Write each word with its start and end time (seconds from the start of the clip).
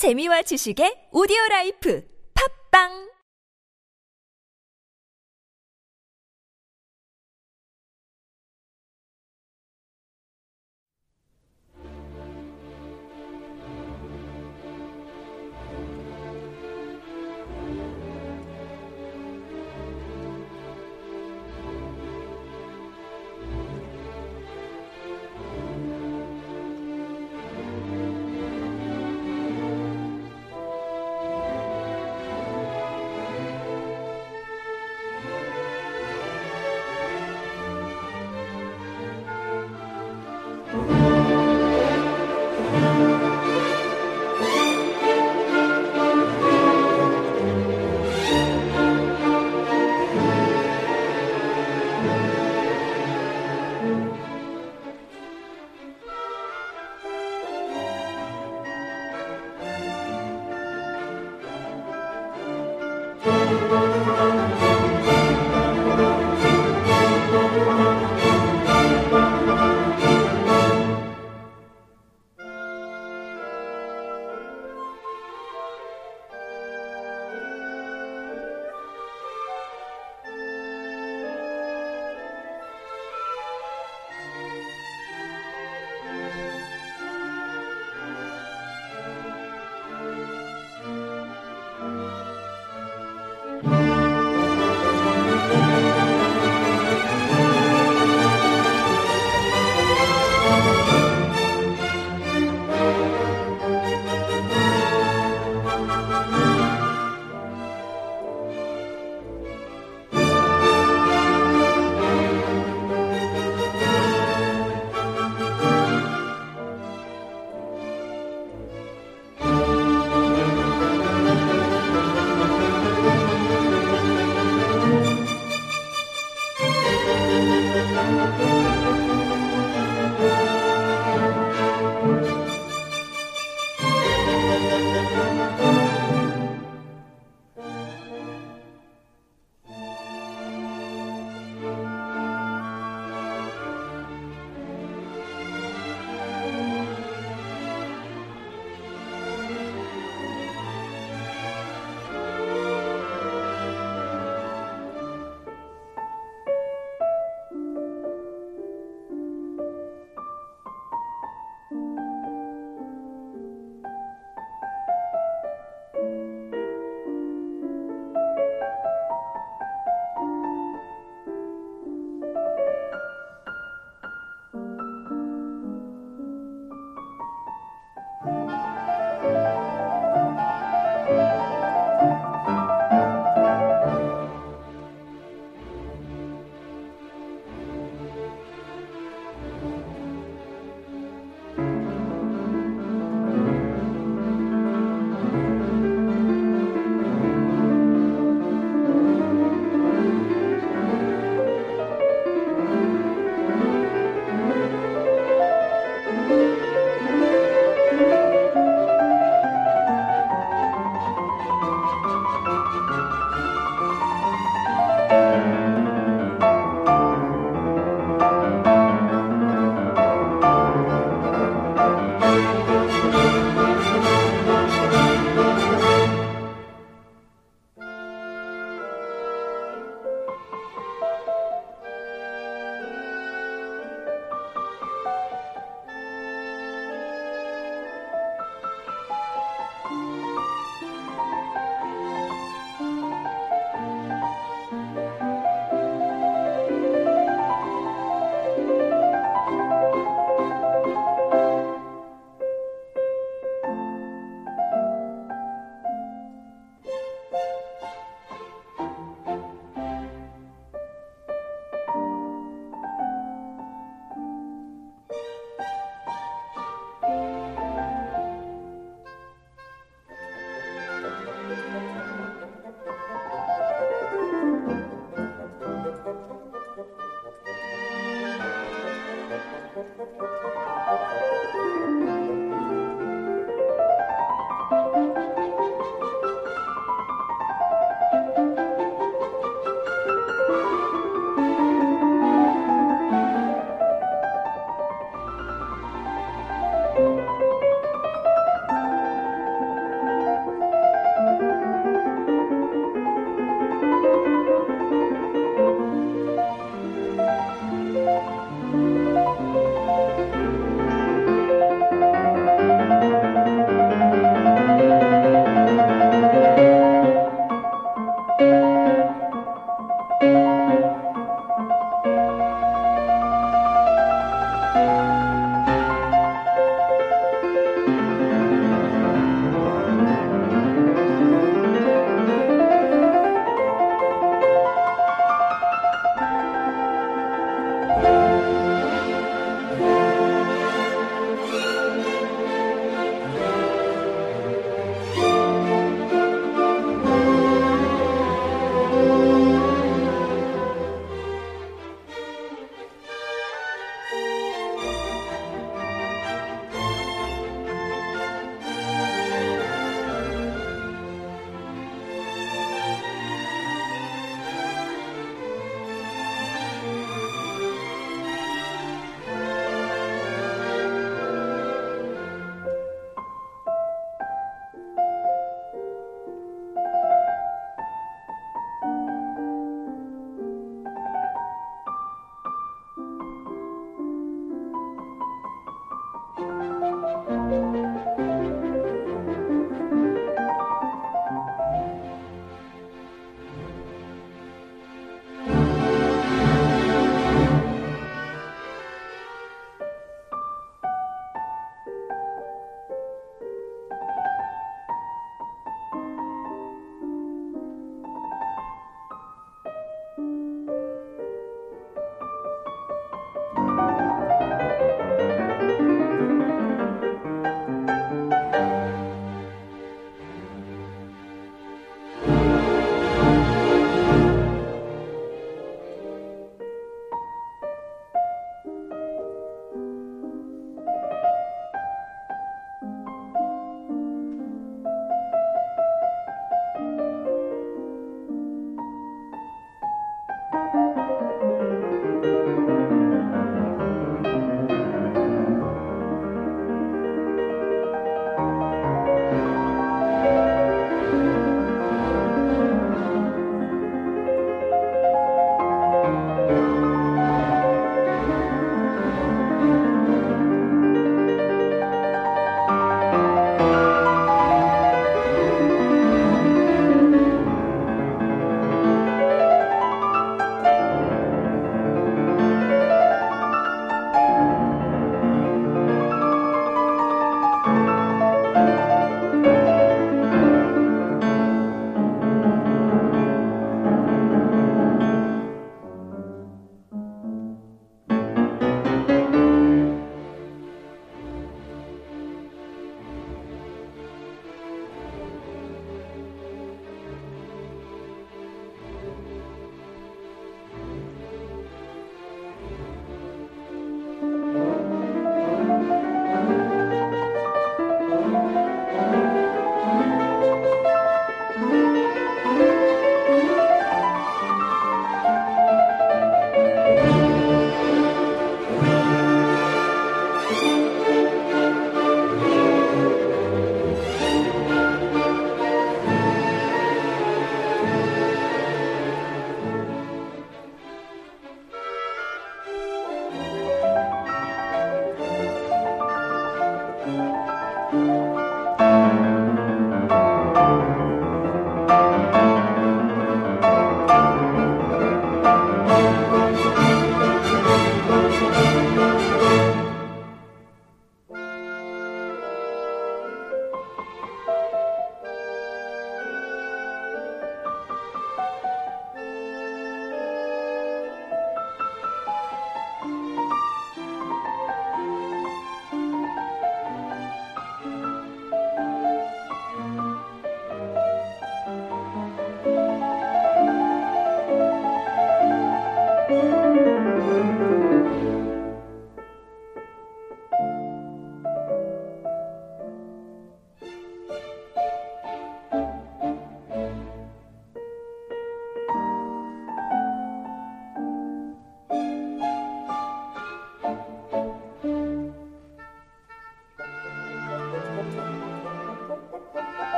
재미와 0.00 0.40
지식의 0.48 1.12
오디오 1.12 1.36
라이프. 1.50 2.00
팝빵 2.32 3.09